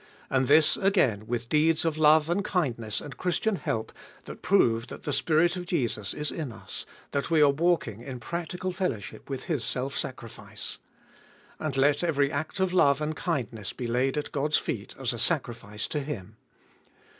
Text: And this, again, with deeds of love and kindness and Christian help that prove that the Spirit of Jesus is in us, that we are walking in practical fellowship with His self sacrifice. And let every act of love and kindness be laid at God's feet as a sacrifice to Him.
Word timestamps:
And 0.31 0.47
this, 0.47 0.77
again, 0.77 1.27
with 1.27 1.47
deeds 1.47 1.85
of 1.85 1.95
love 1.95 2.27
and 2.27 2.43
kindness 2.43 3.01
and 3.01 3.15
Christian 3.17 3.57
help 3.57 3.91
that 4.25 4.41
prove 4.41 4.87
that 4.87 5.03
the 5.03 5.13
Spirit 5.13 5.55
of 5.55 5.67
Jesus 5.67 6.15
is 6.15 6.31
in 6.31 6.51
us, 6.51 6.87
that 7.11 7.29
we 7.29 7.39
are 7.39 7.51
walking 7.51 8.01
in 8.01 8.19
practical 8.19 8.71
fellowship 8.71 9.29
with 9.29 9.43
His 9.43 9.63
self 9.63 9.95
sacrifice. 9.95 10.79
And 11.59 11.77
let 11.77 12.03
every 12.03 12.31
act 12.31 12.59
of 12.59 12.73
love 12.73 12.99
and 12.99 13.15
kindness 13.15 13.73
be 13.73 13.85
laid 13.85 14.17
at 14.17 14.31
God's 14.31 14.57
feet 14.57 14.95
as 14.99 15.13
a 15.13 15.19
sacrifice 15.19 15.85
to 15.89 15.99
Him. 15.99 16.35